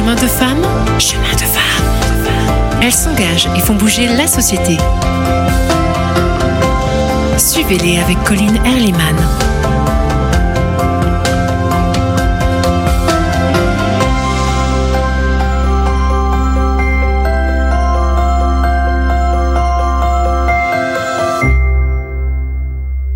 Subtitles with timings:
[0.00, 0.62] chemin de femme,
[0.98, 2.80] chemin de femme.
[2.82, 4.78] Elles s'engagent et font bouger la société.
[7.36, 9.16] Suivez-les avec Colline Erliman.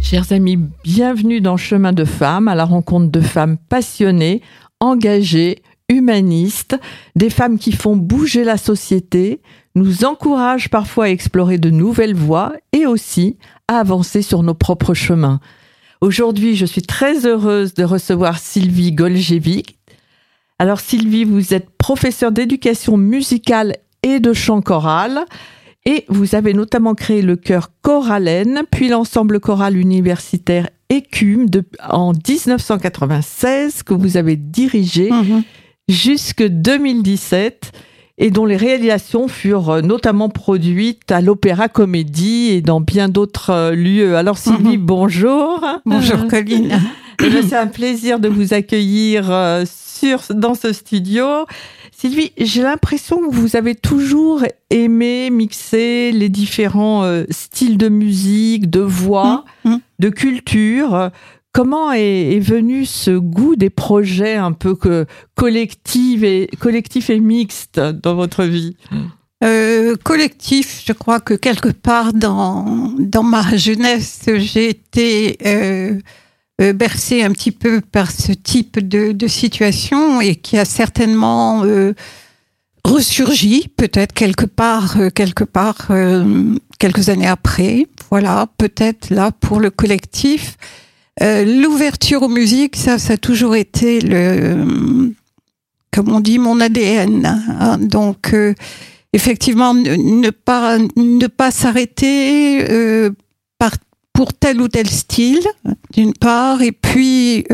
[0.00, 4.42] Chers amis, bienvenue dans Chemin de femmes, à la rencontre de femmes passionnées,
[4.80, 6.76] engagées, humanistes,
[7.16, 9.40] des femmes qui font bouger la société,
[9.74, 13.36] nous encouragent parfois à explorer de nouvelles voies et aussi
[13.68, 15.40] à avancer sur nos propres chemins.
[16.00, 19.78] Aujourd'hui, je suis très heureuse de recevoir Sylvie Goljevic.
[20.58, 25.24] Alors Sylvie, vous êtes professeure d'éducation musicale et de chant choral.
[25.86, 32.12] Et vous avez notamment créé le chœur Choralen, puis l'ensemble choral universitaire Écume de, en
[32.12, 35.42] 1996 que vous avez dirigé Mhm.
[35.88, 37.72] Jusque 2017
[38.16, 43.50] et dont les réalisations furent euh, notamment produites à l'Opéra Comédie et dans bien d'autres
[43.50, 44.16] euh, lieux.
[44.16, 45.64] Alors Sylvie, bonjour.
[45.84, 46.78] Bonjour Colline.
[47.22, 51.24] Eh bien, C'est un plaisir de vous accueillir euh, sur, dans ce studio.
[51.96, 58.68] Sylvie, j'ai l'impression que vous avez toujours aimé mixer les différents euh, styles de musique,
[58.70, 59.80] de voix, Mm, mm.
[60.00, 61.10] de culture.
[61.54, 64.76] Comment est, venu ce goût des projets un peu
[65.36, 68.76] collectifs et, collectifs et mixtes dans votre vie?
[69.44, 76.00] Euh, collectif, je crois que quelque part dans, dans ma jeunesse, j'ai été euh,
[76.60, 81.64] euh, bercée un petit peu par ce type de, de situation et qui a certainement
[81.64, 81.92] euh,
[82.84, 87.86] ressurgi peut-être quelque part, euh, quelque part euh, quelques années après.
[88.10, 90.56] Voilà, peut-être là pour le collectif.
[91.22, 95.12] Euh, L'ouverture aux musiques, ça, ça a toujours été le,
[95.92, 97.24] comme on dit, mon ADN.
[97.24, 97.78] hein.
[97.78, 98.54] Donc, euh,
[99.12, 103.10] effectivement, ne, pas ne pas s'arrêter euh,
[103.58, 103.72] par
[104.12, 105.44] pour tel ou tel style,
[105.92, 107.44] d'une part, et puis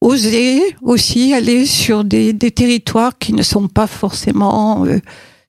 [0.00, 4.84] oser aussi aller sur des, territoires qui ne sont pas forcément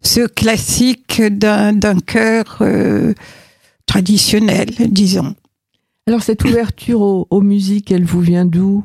[0.01, 3.13] ceux classiques d'un d'un chœur euh,
[3.85, 5.35] traditionnel, disons.
[6.09, 8.81] Alors cette ouverture aux, musiques, elle vous vient d'où?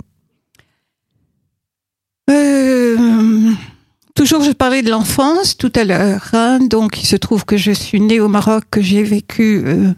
[2.28, 3.50] Euh,
[4.14, 6.28] toujours, je parlais de l'enfance tout à l'heure.
[6.34, 6.58] hein.
[6.60, 9.94] donc, il se trouve que je suis née au Maroc, que j'ai vécu euh,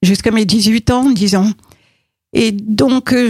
[0.00, 1.52] jusqu'à mes 18 ans, disons.
[2.32, 3.28] Et donc, euh,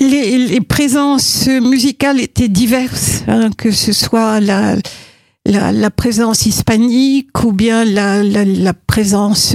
[0.00, 4.80] les, présences musicales étaient diverses, hein, que ce soit la,
[5.92, 9.54] présence hispanique ou bien la, présence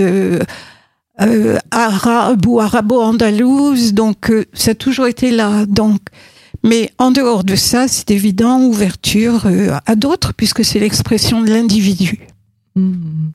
[1.22, 3.94] euh, arabe ou arabo-andalouse.
[3.94, 5.66] Donc, euh, ça a toujours été là.
[5.66, 6.00] Donc,
[6.64, 11.50] mais en dehors de ça, c'est évident, ouverture euh, à d'autres, puisque c'est l'expression de
[11.50, 12.28] l'individu.
[12.76, 13.30] Hmm.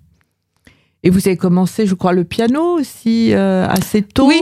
[1.04, 4.26] Et vous avez commencé, je crois, le piano aussi euh, assez tôt?
[4.28, 4.40] Oui.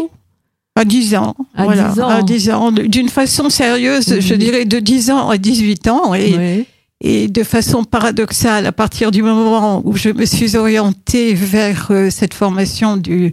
[0.79, 1.35] À 10 ans.
[1.55, 2.09] À voilà, 10 ans.
[2.09, 2.73] À 10 ans.
[2.73, 4.39] D'une façon sérieuse, je Mhm.
[4.41, 6.15] dirais de 10 ans à 18 ans.
[6.15, 6.67] Et, Oui.
[7.01, 12.11] Et de façon paradoxale, à partir du moment où je me suis orientée vers euh,
[12.11, 13.33] cette formation du,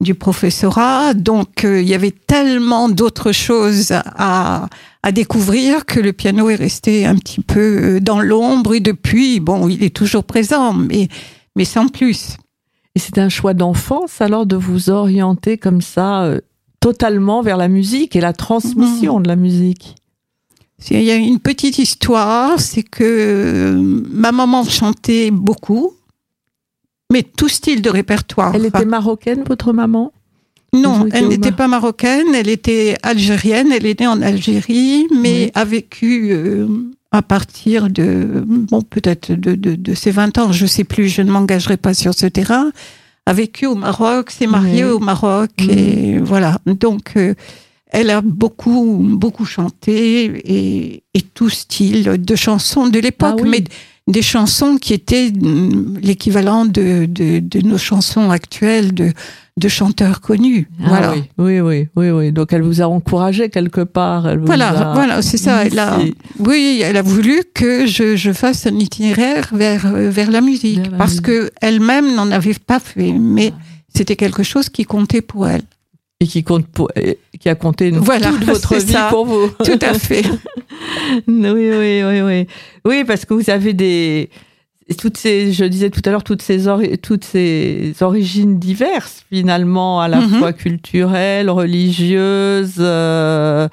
[0.00, 4.68] du professorat, donc euh, il y avait tellement d'autres choses à,
[5.02, 7.60] à découvrir que le piano est resté un petit peu
[7.96, 11.08] euh, dans l'ombre et depuis, bon, il est toujours présent, mais,
[11.54, 12.36] mais sans plus.
[12.96, 16.40] Et c'est un choix d'enfance alors de vous orienter comme ça euh,
[16.80, 19.94] totalement vers la musique et la transmission de la musique?
[20.90, 25.92] Il y a une petite histoire, c'est que euh, ma maman chantait beaucoup,
[27.12, 28.54] mais tout style de répertoire.
[28.54, 30.12] Elle était marocaine, votre maman?
[30.74, 35.50] Non, elle n'était pas marocaine, elle était algérienne, elle est née en Algérie, mais Oui.
[35.54, 36.66] a vécu euh,
[37.12, 41.22] à partir de, bon, peut-être de, de, de ses 20 ans, je sais plus, je
[41.22, 42.70] ne m'engagerai pas sur ce terrain,
[43.24, 44.90] a vécu au Maroc, s'est mariée Oui.
[44.90, 46.58] au Maroc, et voilà.
[46.66, 47.32] Donc, euh,
[47.98, 48.84] elle a beaucoup,
[49.24, 49.96] beaucoup chanté,
[50.56, 53.48] et, et tout style de chansons de l'époque, Ah oui.
[53.50, 53.64] mais
[54.16, 59.08] des chansons qui étaient mm, l'équivalent de, de, de nos chansons actuelles de,
[59.64, 60.68] de chanteurs connus.
[60.80, 61.12] Ah voilà.
[61.14, 62.32] oui, oui, oui, oui, oui.
[62.32, 64.28] Donc elle vous a encouragé quelque part.
[64.28, 65.64] Elle vous Voilà, a voilà, c'est ça.
[65.66, 65.98] Elle a,
[66.38, 70.88] oui, elle a voulu que je, je fasse un itinéraire vers, euh, vers la musique,
[70.98, 71.26] parce musique.
[71.26, 73.52] que elle-même n'en avait pas fait, mais
[73.92, 75.62] c'était quelque chose qui comptait pour elle.
[76.20, 76.90] Et qui compte pour,
[77.38, 79.08] qui a compté une- Voilà, toute votre vie ça.
[79.10, 79.48] pour vous.
[79.64, 80.22] Tout à fait.
[81.28, 82.46] oui, oui, oui, oui.
[82.86, 84.30] Oui, parce que vous avez des
[84.98, 90.00] toutes ces, je disais tout à l'heure, toutes ces ori- toutes ces origines diverses finalement,
[90.00, 90.38] à la Mhm.
[90.38, 93.68] fois culturelles, religieuses, euh,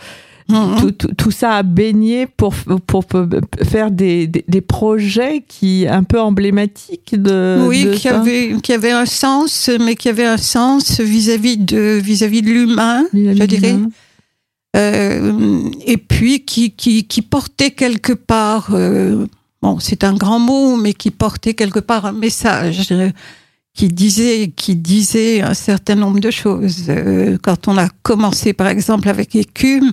[0.53, 0.79] Mhm.
[0.79, 2.53] tout, tout- tout ça a baigné pour,
[2.87, 3.23] pour, pour
[3.63, 7.65] faire des, des, des projets qui un peu emblématiques de.
[7.67, 8.19] oui, de qui ça.
[8.19, 13.03] avait, qui avait un sens, mais qui avait un sens vis-à-vis de, vis-à-vis de l'humain,
[13.13, 13.75] je dirais.
[14.75, 19.25] Euh, et puis qui, qui, qui portait quelque part, euh,
[19.61, 23.09] bon, c'est un grand mot, mais qui portait quelque part un message euh,
[23.75, 26.85] qui disait, qui disait un certain nombre de choses.
[26.89, 29.91] Euh, quand on a commencé, par exemple, avec Écume,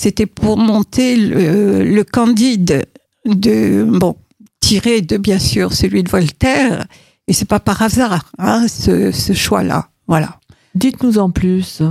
[0.00, 2.84] c'était pour monter le, le Candide
[3.26, 4.16] de, bon,
[4.60, 6.86] tiré de bien sûr celui de Voltaire,
[7.28, 9.88] et c'est pas par hasard, hein, ce, ce choix-là.
[10.08, 10.38] Voilà.
[10.74, 11.82] Dites-nous en plus.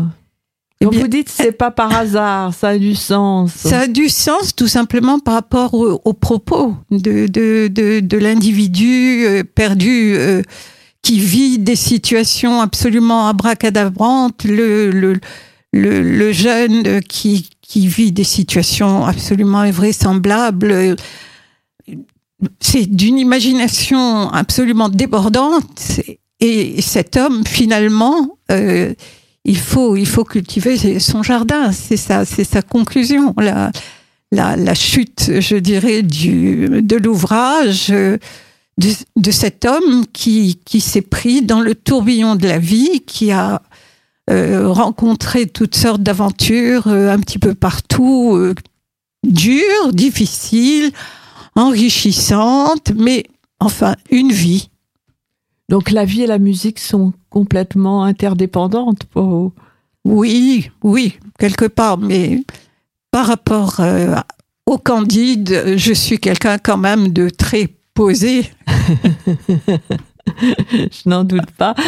[0.82, 3.52] Eh Quand bien, vous dites c'est pas par hasard, ça a du sens.
[3.54, 8.18] Ça a du sens tout simplement par rapport au- aux propos de, de, de, de
[8.18, 10.42] l'individu euh, perdu euh,
[11.02, 15.20] qui vit des situations absolument abracadabrantes, le, le,
[15.74, 20.72] le, le jeune qui, qui vit des situations absolument invraisemblables.
[20.72, 20.96] euh,
[22.60, 26.02] C'est d'une imagination absolument débordante
[26.40, 28.38] et cet homme finalement...
[28.52, 28.94] euh,
[29.46, 31.72] il faut, il faut cultiver son jardin.
[31.72, 33.34] C'est ça, c'est sa conclusion.
[33.38, 33.72] La,
[34.34, 38.18] la, la chute, je dirais, du, de l'ouvrage euh,
[38.78, 43.32] de, de cet homme qui, qui s'est pris dans le tourbillon de la vie, qui
[43.32, 43.58] a euh,
[44.30, 48.54] rencontré toutes sortes d'aventures euh, un petit peu partout, euh,
[49.24, 50.92] dures, difficiles,
[51.56, 53.26] enrichissantes, mais
[53.60, 54.70] enfin, une vie.
[55.68, 59.54] Donc la vie et la musique sont complètement interdépendantes pour vous?
[60.06, 62.44] Oui, oui, quelque part, mais
[63.12, 64.16] par rapport euh,
[64.66, 68.50] au Candide, je suis quelqu'un quand même de très posé.
[70.72, 71.76] Je n'en doute pas.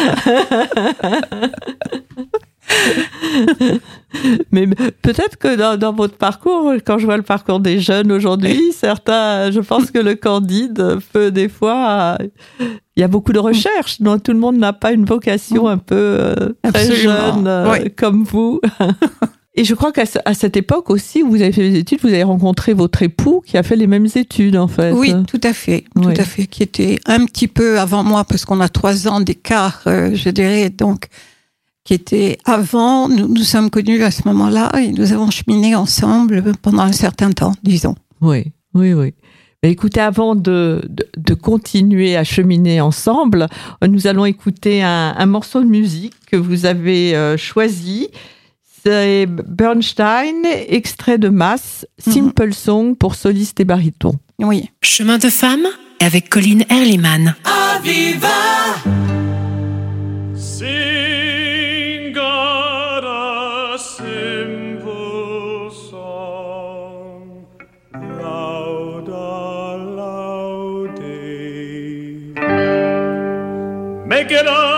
[4.50, 8.72] Mais peut-être que dans, dans votre parcours, quand je vois le parcours des jeunes aujourd'hui,
[8.72, 12.18] certains, je pense que le Candide peut des fois,
[12.60, 14.00] il y a beaucoup de recherches.
[14.00, 17.72] Donc tout le monde n'a pas une vocation un peu euh, très Absolument, jeune euh,
[17.72, 17.90] oui.
[17.94, 18.60] comme vous.
[19.54, 22.08] Et je crois qu'à à cette époque aussi, où vous avez fait des études, vous
[22.08, 24.92] avez rencontré votre époux qui a fait les mêmes études en fait.
[24.92, 26.02] Oui, tout à fait, Oui.
[26.14, 29.20] tout à fait, qui était un petit peu avant moi, parce qu'on a trois ans
[29.20, 31.08] d'écart, euh, je dirais, donc,
[31.84, 33.08] qui était avant.
[33.10, 37.30] Nous nous sommes connus à ce moment-là et nous avons cheminé ensemble pendant un certain
[37.32, 37.94] temps, disons.
[38.22, 39.12] Oui, oui, oui.
[39.62, 43.46] Mais écoutez, avant de, de, de continuer à cheminer ensemble,
[43.86, 48.08] nous allons écouter un, un morceau de musique que vous avez euh, choisi.
[48.84, 54.14] C'est Bernstein, extrait de Masse, Simple Song pour soliste et baryton.
[54.40, 54.70] Oui.
[54.82, 55.68] Chemin de femme
[56.00, 57.36] avec Colline Erliman.
[60.34, 67.46] Sing God a simple song,
[67.94, 69.12] louder,
[69.96, 71.22] louder.
[74.08, 74.71] Make it up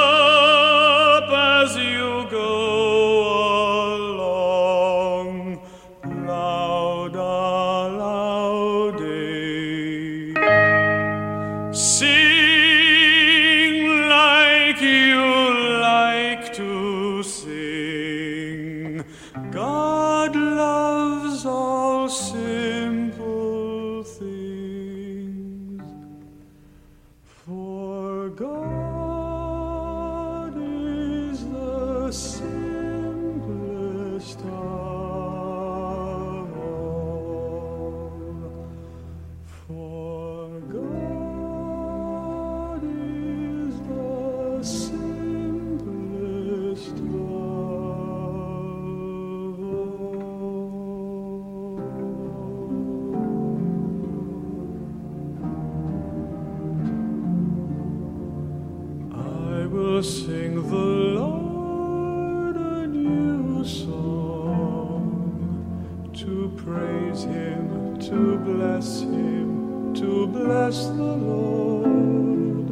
[70.05, 72.69] to bless the Lord.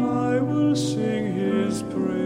[0.00, 2.23] I will sing His praises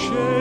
[0.00, 0.39] shame.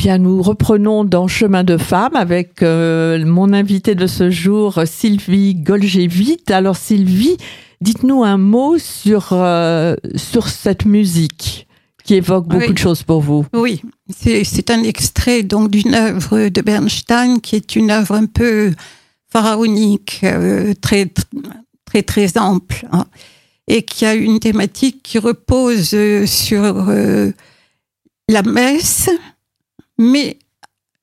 [0.00, 5.54] Bien, nous reprenons dans Chemin de femme avec euh, mon invité de ce jour, Sylvie
[5.54, 6.40] Golgevit.
[6.48, 7.36] Alors Sylvie,
[7.82, 11.66] dites-nous un mot sur, euh, sur cette musique
[12.02, 12.72] qui évoque beaucoup Oui.
[12.72, 13.44] de choses pour vous.
[13.52, 18.72] Oui, c'est un extrait donc d'une œuvre de Bernstein qui est une œuvre un peu
[19.30, 21.12] pharaonique, euh, très
[21.84, 23.04] très très ample, hein,
[23.68, 26.86] et qui a une thématique qui repose sur
[28.30, 29.10] la messe,
[30.00, 30.38] mais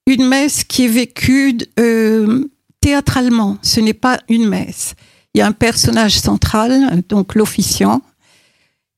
[0.07, 2.45] une messe qui est vécue euh,
[2.81, 3.57] théâtralement.
[3.61, 4.95] Ce n'est pas une messe.
[5.33, 8.01] Il y a un personnage central, donc l'officiant,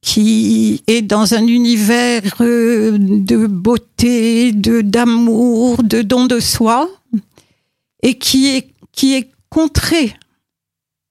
[0.01, 6.89] qui est dans un univers euh, de beauté, de d'amour, de don de soi,
[8.01, 10.15] et qui est qui est contré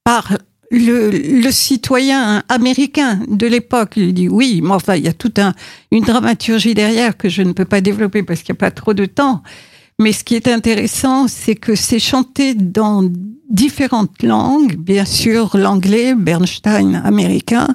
[0.02, 0.38] par
[0.70, 3.94] le, le citoyen américain de l'époque.
[3.96, 5.54] Il dit oui, mais enfin il y a toute un,
[5.90, 8.94] une dramaturgie derrière que je ne peux pas développer parce qu'il n'y a pas trop
[8.94, 9.42] de temps.
[10.00, 13.02] Mais ce qui est intéressant, c'est que c'est chanté dans
[13.50, 14.76] différentes langues.
[14.76, 17.66] Bien sûr, l'anglais, Bernstein américain.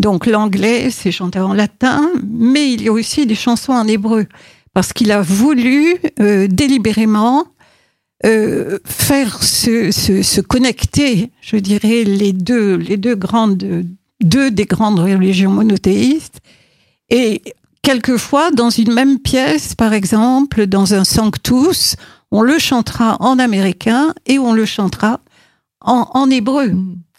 [0.00, 4.24] Donc l'anglais, c'est chanté en latin, mais il y a aussi des chansons en hébreu.
[4.72, 7.48] Parce qu'il a voulu euh, délibérément
[8.26, 13.84] euh, faire se, se, se connecter, je dirais, les deux, les deux grandes,
[14.22, 16.40] deux des grandes religions monothéistes.
[17.10, 17.42] Et
[17.82, 21.96] quelquefois, dans une même pièce, par exemple, dans un Sanctus,
[22.30, 25.20] on le chantera en américain et on le chantera
[25.80, 26.72] en, en hébreu.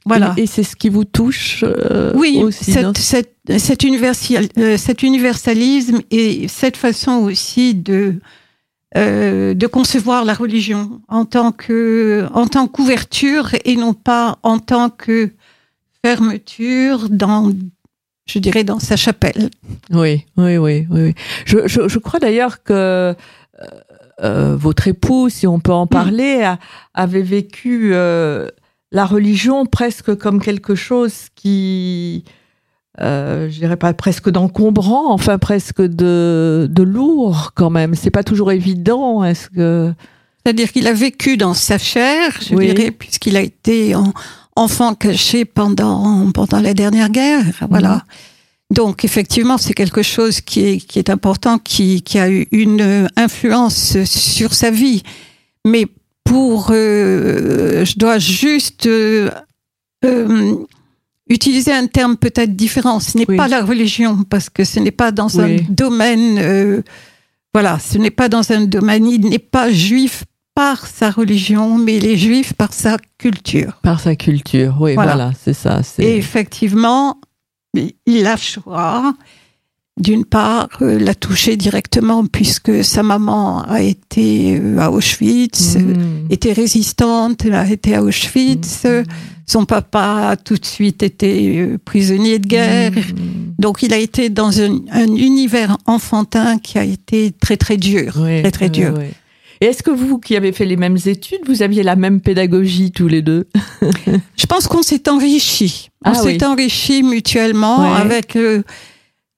[0.06, 0.34] Voilà.
[0.38, 2.72] Et, c'est ce qui vous touche euh, Oui, aussi.
[2.72, 8.16] cette, cette, cet, universal- euh, cet universalisme et cette façon aussi de,
[8.98, 14.58] euh, de concevoir la religion en tant que en tant qu'ouverture et non pas en
[14.60, 15.32] tant que
[16.04, 17.52] fermeture dans
[18.26, 19.50] je dirais dans sa chapelle.
[19.92, 21.16] Oui, oui, oui, oui.
[21.46, 23.14] Je, je, je crois d'ailleurs que euh,
[24.24, 26.60] euh, votre époux, si on peut en parler, a-
[26.94, 28.48] avait vécu euh,
[28.92, 32.24] la religion presque comme quelque chose qui,
[33.02, 37.96] euh, je dirais pas presque d'encombrant, enfin presque de, de lourd quand même.
[37.96, 39.24] C'est pas toujours évident.
[39.24, 39.94] Est-ce que
[40.44, 42.74] C'est-à-dire qu'il a vécu dans sa chair, je Oui.
[42.74, 44.14] dirais, puisqu'il a été en-
[44.56, 47.46] enfant caché pendant, pendant la dernière guerre.
[47.70, 48.04] Voilà.
[48.72, 53.08] Donc, effectivement, c'est quelque chose qui est, qui est important, qui, qui a eu une
[53.16, 55.02] influence sur sa vie.
[55.66, 55.86] Mais
[56.24, 59.30] pour, euh, je dois juste euh,
[61.30, 63.00] utiliser un terme peut-être différent.
[63.00, 63.38] Ce n'est Oui.
[63.38, 66.82] pas la religion, parce que ce n'est pas dans un domaine, euh,
[67.54, 70.24] voilà, ce n'est pas dans un domaine, il n'est pas juif
[70.56, 73.80] par sa religion, mais il est juif par sa culture.
[73.84, 75.16] par sa culture Oui, Voilà.
[75.16, 75.82] voilà, c'est ça.
[76.00, 77.18] Et effectivement,
[78.06, 79.14] il a choix
[80.00, 86.28] d'une part, euh, l'a touché directement puisque sa maman a été euh, à Auschwitz, Mmh.
[86.32, 88.86] était résistante, elle a été à Auschwitz.
[88.86, 89.04] Mmh.
[89.46, 92.92] Son papa a tout de suite été euh, prisonnier de guerre.
[92.92, 93.56] Mmh.
[93.60, 98.14] Donc il a été dans un, un univers enfantin qui a été très très dur,
[98.22, 98.94] Oui, très très oui, dur.
[98.98, 99.06] oui.
[99.62, 102.92] Et est-ce que vous, qui avez fait les mêmes études, vous aviez la même pédagogie
[102.92, 103.46] tous les deux?
[104.38, 105.90] Je pense qu'on s'est enrichi.
[106.06, 106.46] On Ah s'est oui.
[106.46, 108.00] enrichi mutuellement Ouais.
[108.00, 108.64] avec euh,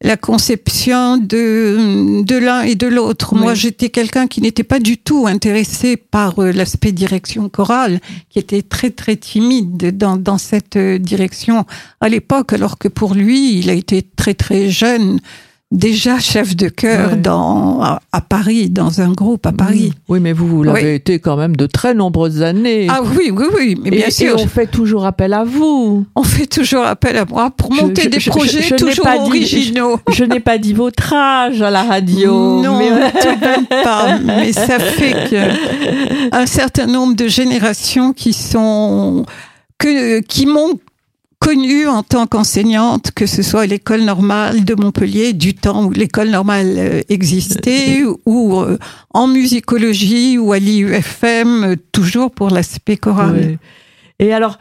[0.01, 3.33] la conception de, de l'un et de l'autre.
[3.33, 3.41] Oui.
[3.41, 8.39] Moi, j'étais quelqu'un qui n'était pas du tout intéressé par euh, l'aspect direction chorale, qui
[8.39, 11.65] était très très timide dans, dans cette euh, direction
[11.99, 15.19] à l'époque, alors que pour lui, il a été très très jeune,
[15.71, 17.17] déjà chef de chœur Ouais.
[17.17, 19.93] dans à, à Paris, dans un groupe à Paris.
[20.09, 20.95] Oui, mais vous, vous l'avez Oui.
[20.95, 22.87] été quand même de très nombreuses années.
[22.89, 26.05] Ah oui, oui, oui, mais bien et, sûr, et on fait toujours appel à vous.
[26.15, 29.27] On fait toujours appel à moi pour monter je- des je- projets toujours pas dit-
[29.29, 29.99] originaux.
[30.11, 32.61] Je n'ai pas dit votre âge à la radio.
[32.61, 34.17] non, mais- tout de même pas.
[34.19, 39.25] Mais ça fait que un certain nombre de générations qui sont
[39.77, 40.79] que qui m'ont
[41.41, 45.91] connue en tant qu'enseignante, que ce soit à l'école normale de Montpellier, du temps où
[45.91, 48.77] l'école normale euh, existait, ou euh,
[49.09, 53.57] en musicologie, ou à l'IUFM, euh, toujours pour l'aspect choral.
[54.19, 54.59] Et alors,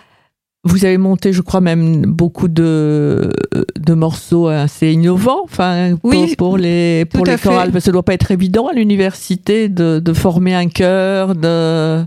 [0.65, 3.31] vous avez monté, je crois, même beaucoup de,
[3.79, 7.49] de morceaux assez innovants enfin, pour, Oui, pour les, pour les fait.
[7.49, 7.73] chorales.
[7.73, 11.35] Parce que ça ne doit pas être évident à l'université de, de former un chœur.
[11.35, 12.05] De...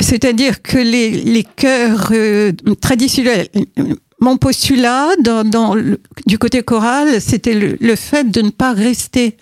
[0.00, 5.76] C'est-à-dire que les, les chœurs euh, traditionnels, euh, mon postulat dans, dans
[6.26, 9.36] du côté choral, c'était le, le fait de ne pas rester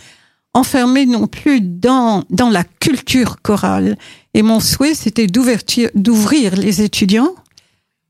[0.54, 3.98] enfermé non plus dans, dans la culture chorale.
[4.34, 7.34] Et mon souhait, c'était d'ouvrir les étudiants,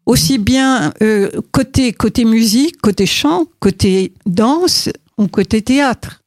[0.07, 6.23] aussi bien euh, côté, côté musique, côté chant, côté danse ou côté théâtre.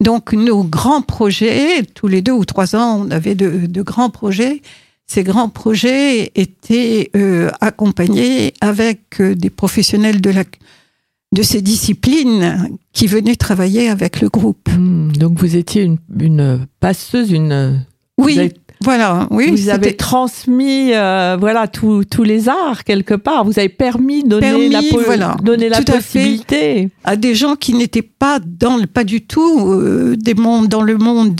[0.00, 4.10] Donc nos grands projets, tous les deux ou trois ans, on avait de, de grands
[4.10, 4.60] projets.
[5.12, 10.44] Ces grands projets étaient euh, accompagnés avec euh, des professionnels de, la,
[11.36, 14.70] de ces disciplines qui venaient travailler avec le groupe.
[14.74, 17.84] Hmm, donc vous étiez une, une passeuse, une.
[18.16, 19.26] Oui, vous avez, voilà.
[19.30, 23.44] Oui, vous avez transmis euh, voilà, tous les arts quelque part.
[23.44, 25.36] Vous avez permis, donné Permis, la, po- voilà.
[25.42, 26.88] donné la à possibilité.
[27.04, 29.76] à des gens qui n'étaient pas dans le, pas du tout
[30.16, 31.38] des mondes dans le monde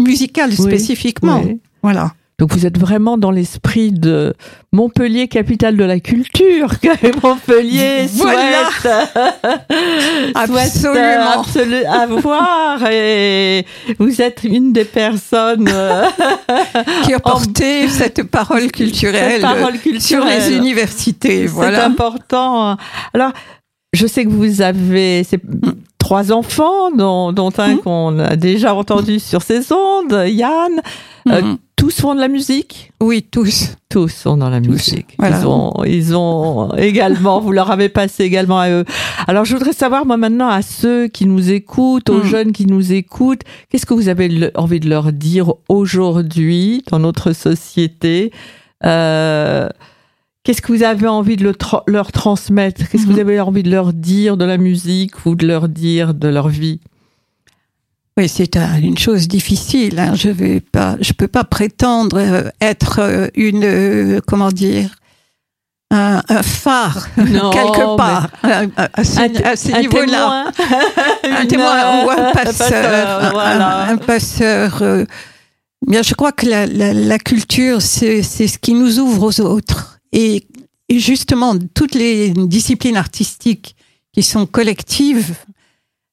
[0.00, 1.42] musical Oui, spécifiquement.
[1.44, 1.60] Oui.
[1.84, 2.12] Voilà.
[2.40, 4.32] Donc vous êtes vraiment dans l'esprit de
[4.72, 8.70] Montpellier, capitale de la culture, que Montpellier Voilà.
[8.70, 9.20] souhaite,
[10.72, 11.42] souhaite, euh, Absolument.
[11.42, 12.90] absolu- avoir.
[12.90, 13.66] Et
[13.98, 16.04] vous êtes une des personnes euh,
[17.04, 20.52] Qui a porté cette parole culturelle cette parole sur les culturelle.
[20.54, 21.40] universités.
[21.42, 21.84] C'est Voilà.
[21.84, 22.76] important.
[23.12, 23.32] Alors,
[23.92, 25.40] je sais que vous avez c'est
[26.10, 27.78] trois enfants, dont, dont un Mm.
[27.82, 30.72] qu'on a déjà entendu sur ces ondes, Yann.
[31.28, 31.58] Euh, Mhm.
[31.76, 32.90] tous font de la musique?
[33.00, 33.76] Oui, tous.
[33.88, 35.14] Tous sont dans la Tous, musique.
[35.20, 35.38] voilà.
[35.38, 38.84] Ils ont, ils ont également, vous leur avez passé également à eux.
[39.28, 42.32] Alors, je voudrais savoir, moi, maintenant, à ceux qui nous écoutent, aux Mm.
[42.34, 47.32] jeunes qui nous écoutent, qu'est-ce que vous avez envie de leur dire aujourd'hui dans notre
[47.32, 48.32] société?
[48.84, 49.68] Euh,
[50.50, 52.80] Qu'est-ce que vous avez envie de le tra- leur transmettre?
[52.88, 53.20] Qu'est-ce que vous Mhm.
[53.20, 56.80] avez envie de leur dire de la musique ou de leur dire de leur vie?
[58.18, 60.00] Oui, c'est un- une chose difficile.
[60.00, 60.16] hein.
[60.16, 64.96] Je vais pas, je peux pas prétendre euh, être euh, une, euh, comment dire,
[65.92, 70.46] un, un phare Non, quelque part à, à- ce, à niveau-là.
[71.30, 73.22] Un témoin ou un passeur.
[73.26, 73.84] un- voilà.
[73.84, 74.82] un, un passeur.
[74.82, 75.04] euh,
[75.86, 79.98] bien, je crois que la, la- la culture, c'est ce qui nous ouvre aux autres.
[80.12, 80.46] Et,
[80.90, 83.76] justement, toutes les disciplines artistiques
[84.12, 85.34] qui sont collectives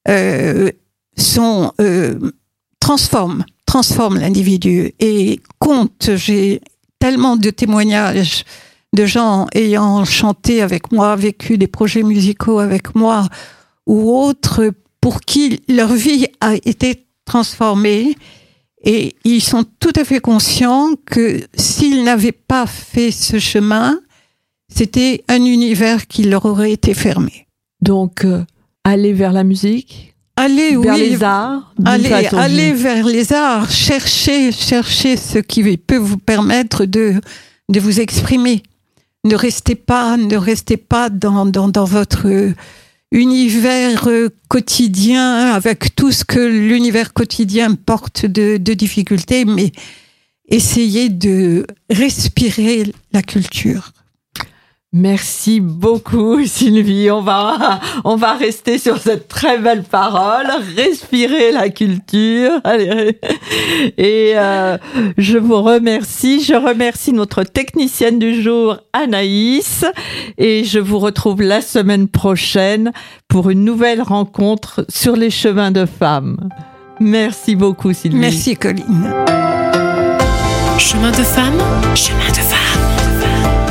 [0.08, 0.72] euh,
[1.18, 2.32] sont euh,
[2.80, 6.12] transforment, transforment l'individu et comptent.
[6.16, 6.62] J'ai
[7.00, 8.44] tellement de témoignages
[8.94, 13.28] de gens ayant chanté avec moi, vécu des projets musicaux avec moi
[13.86, 18.16] ou autres pour qui leur vie a été transformée
[18.84, 24.00] et ils sont tout à fait conscients que s'ils n'avaient pas fait ce chemin,
[24.74, 27.48] c'était un univers qui leur aurait été fermé.
[27.82, 28.44] Donc, euh,
[28.84, 34.52] aller vers la musique, Allez, vers oui, les arts, allez de- vers les arts, cherchez,
[34.52, 37.16] cherchez ce qui peut vous permettre de,
[37.70, 38.62] de vous exprimer.
[39.24, 42.28] Ne restez pas, ne restez pas dans, dans, dans votre
[43.12, 49.72] univers euh, quotidien avec tout ce que l'univers quotidien porte de, de difficultés, mais
[50.50, 53.92] essayez de respirer la culture.
[54.94, 57.12] Merci beaucoup Sylvie.
[57.12, 62.52] On va, on va rester sur cette très belle parole, respirer la culture.
[62.64, 63.20] Allez.
[63.98, 64.78] Et euh,
[65.18, 66.42] je vous remercie.
[66.42, 69.86] Je remercie notre technicienne du jour, Anaïs.
[70.38, 72.92] Et je vous retrouve la semaine prochaine
[73.28, 76.50] pour une nouvelle rencontre sur les chemins de femmes.
[77.00, 78.18] Merci beaucoup Sylvie.
[78.18, 79.14] Merci Colline.
[80.80, 81.58] Chemin de femme,
[81.96, 82.57] chemin de femme.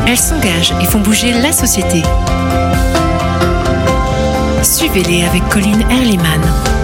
[0.06, 2.02] Elles s'engagent et font bouger la société.
[4.62, 6.75] Suivez-les avec Colline Erliman.